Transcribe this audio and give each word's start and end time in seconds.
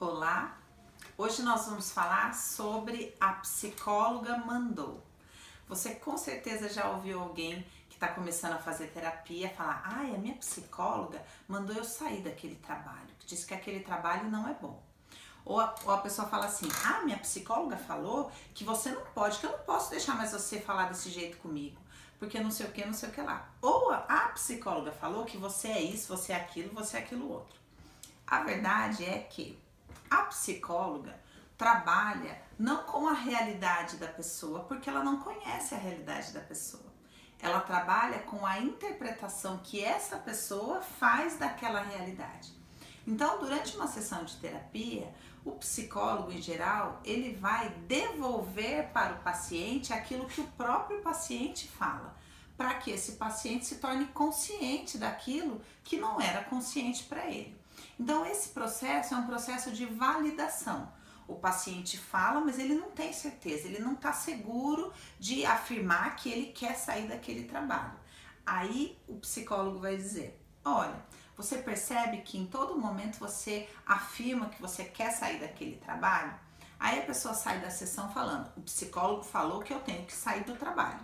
Olá, 0.00 0.58
hoje 1.16 1.40
nós 1.42 1.66
vamos 1.66 1.92
falar 1.92 2.34
sobre 2.34 3.14
a 3.20 3.34
psicóloga 3.34 4.36
mandou. 4.38 5.00
Você 5.68 5.94
com 5.94 6.16
certeza 6.16 6.68
já 6.68 6.90
ouviu 6.90 7.20
alguém 7.20 7.64
que 7.88 7.94
está 7.94 8.08
começando 8.08 8.54
a 8.54 8.58
fazer 8.58 8.88
terapia 8.88 9.48
falar: 9.50 9.82
ai, 9.84 10.12
a 10.12 10.18
minha 10.18 10.34
psicóloga 10.34 11.24
mandou 11.46 11.76
eu 11.76 11.84
sair 11.84 12.22
daquele 12.22 12.56
trabalho, 12.56 13.06
que 13.20 13.26
disse 13.26 13.46
que 13.46 13.54
aquele 13.54 13.80
trabalho 13.80 14.28
não 14.28 14.48
é 14.48 14.54
bom. 14.54 14.82
Ou 15.44 15.60
a, 15.60 15.72
ou 15.84 15.92
a, 15.92 15.98
pessoa 15.98 16.26
fala 16.26 16.46
assim: 16.46 16.68
ah, 16.84 17.02
minha 17.04 17.18
psicóloga 17.18 17.76
falou 17.76 18.32
que 18.52 18.64
você 18.64 18.90
não 18.90 19.06
pode, 19.14 19.38
que 19.38 19.46
eu 19.46 19.52
não 19.52 19.60
posso 19.60 19.90
deixar 19.90 20.16
mais 20.16 20.32
você 20.32 20.58
falar 20.60 20.88
desse 20.88 21.08
jeito 21.08 21.36
comigo, 21.36 21.80
porque 22.18 22.40
não 22.40 22.50
sei 22.50 22.66
o 22.66 22.72
que, 22.72 22.84
não 22.84 22.92
sei 22.92 23.10
o 23.10 23.12
que 23.12 23.22
lá. 23.22 23.48
Ou 23.62 23.92
a 23.92 24.32
psicóloga 24.34 24.90
falou 24.90 25.24
que 25.24 25.36
você 25.36 25.68
é 25.68 25.80
isso, 25.80 26.08
você 26.08 26.32
é 26.32 26.36
aquilo, 26.36 26.74
você 26.74 26.96
é 26.96 27.00
aquilo 27.00 27.30
outro. 27.30 27.60
A 28.26 28.42
verdade 28.42 29.04
é 29.04 29.20
que 29.20 29.62
a 30.14 30.22
psicóloga 30.26 31.18
trabalha 31.56 32.40
não 32.56 32.84
com 32.84 33.08
a 33.08 33.12
realidade 33.12 33.96
da 33.96 34.06
pessoa, 34.06 34.60
porque 34.60 34.88
ela 34.88 35.02
não 35.02 35.18
conhece 35.20 35.74
a 35.74 35.78
realidade 35.78 36.32
da 36.32 36.40
pessoa. 36.40 36.92
Ela 37.40 37.60
trabalha 37.60 38.20
com 38.20 38.46
a 38.46 38.60
interpretação 38.60 39.58
que 39.58 39.84
essa 39.84 40.16
pessoa 40.16 40.80
faz 40.80 41.36
daquela 41.36 41.82
realidade. 41.82 42.52
Então, 43.06 43.38
durante 43.40 43.76
uma 43.76 43.88
sessão 43.88 44.24
de 44.24 44.36
terapia, 44.36 45.12
o 45.44 45.50
psicólogo 45.52 46.32
em 46.32 46.40
geral, 46.40 47.00
ele 47.04 47.34
vai 47.34 47.68
devolver 47.86 48.90
para 48.92 49.14
o 49.14 49.18
paciente 49.18 49.92
aquilo 49.92 50.26
que 50.26 50.40
o 50.40 50.46
próprio 50.52 51.02
paciente 51.02 51.68
fala, 51.68 52.16
para 52.56 52.74
que 52.74 52.90
esse 52.90 53.12
paciente 53.12 53.66
se 53.66 53.76
torne 53.76 54.06
consciente 54.06 54.96
daquilo 54.96 55.60
que 55.82 55.98
não 55.98 56.20
era 56.20 56.44
consciente 56.44 57.02
para 57.04 57.26
ele. 57.26 57.63
Então, 57.98 58.24
esse 58.26 58.50
processo 58.50 59.14
é 59.14 59.16
um 59.16 59.26
processo 59.26 59.70
de 59.70 59.86
validação. 59.86 60.92
O 61.26 61.36
paciente 61.36 61.96
fala, 61.96 62.40
mas 62.40 62.58
ele 62.58 62.74
não 62.74 62.90
tem 62.90 63.12
certeza, 63.12 63.66
ele 63.66 63.78
não 63.78 63.94
está 63.94 64.12
seguro 64.12 64.92
de 65.18 65.46
afirmar 65.46 66.16
que 66.16 66.30
ele 66.30 66.46
quer 66.52 66.74
sair 66.74 67.08
daquele 67.08 67.44
trabalho. 67.44 67.94
Aí 68.44 68.98
o 69.08 69.16
psicólogo 69.16 69.78
vai 69.78 69.96
dizer: 69.96 70.38
olha, 70.64 71.02
você 71.36 71.58
percebe 71.58 72.18
que 72.18 72.38
em 72.38 72.46
todo 72.46 72.78
momento 72.78 73.18
você 73.18 73.68
afirma 73.86 74.50
que 74.50 74.60
você 74.60 74.84
quer 74.84 75.10
sair 75.12 75.40
daquele 75.40 75.76
trabalho? 75.76 76.34
Aí 76.78 76.98
a 76.98 77.06
pessoa 77.06 77.32
sai 77.32 77.60
da 77.60 77.70
sessão 77.70 78.12
falando: 78.12 78.52
o 78.56 78.60
psicólogo 78.60 79.22
falou 79.22 79.62
que 79.62 79.72
eu 79.72 79.80
tenho 79.80 80.04
que 80.04 80.12
sair 80.12 80.44
do 80.44 80.54
trabalho. 80.56 81.00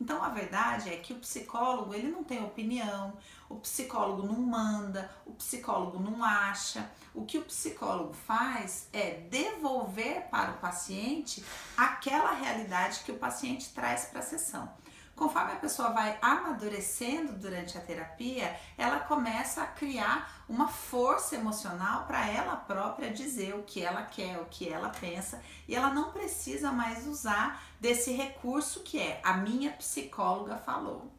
Então 0.00 0.22
a 0.22 0.28
verdade 0.28 0.92
é 0.92 0.96
que 0.96 1.12
o 1.12 1.18
psicólogo 1.18 1.94
ele 1.94 2.08
não 2.08 2.24
tem 2.24 2.42
opinião, 2.42 3.16
o 3.48 3.56
psicólogo 3.56 4.26
não 4.26 4.34
manda, 4.34 5.10
o 5.24 5.32
psicólogo 5.32 5.98
não 5.98 6.22
acha. 6.22 6.90
O 7.14 7.24
que 7.24 7.38
o 7.38 7.42
psicólogo 7.42 8.12
faz 8.12 8.88
é 8.92 9.12
devolver 9.30 10.22
para 10.30 10.52
o 10.52 10.58
paciente 10.58 11.44
aquela 11.76 12.32
realidade 12.32 13.00
que 13.04 13.12
o 13.12 13.18
paciente 13.18 13.72
traz 13.72 14.06
para 14.06 14.18
a 14.18 14.22
sessão. 14.22 14.68
Conforme 15.14 15.52
a 15.52 15.56
pessoa 15.56 15.90
vai 15.90 16.18
amadurecendo 16.20 17.34
durante 17.34 17.78
a 17.78 17.80
terapia, 17.80 18.58
ela 18.76 18.98
começa 19.00 19.62
a 19.62 19.66
criar 19.66 20.44
uma 20.48 20.66
força 20.66 21.36
emocional 21.36 22.04
para 22.04 22.28
ela 22.28 22.56
própria 22.56 23.12
dizer 23.12 23.54
o 23.54 23.62
que 23.62 23.82
ela 23.82 24.02
quer, 24.02 24.40
o 24.40 24.46
que 24.46 24.68
ela 24.68 24.88
pensa, 24.88 25.40
e 25.68 25.74
ela 25.74 25.94
não 25.94 26.10
precisa 26.10 26.72
mais 26.72 27.06
usar 27.06 27.62
desse 27.80 28.12
recurso 28.12 28.80
que 28.80 28.98
é 28.98 29.20
a 29.22 29.34
minha 29.34 29.70
psicóloga 29.72 30.56
falou. 30.56 31.12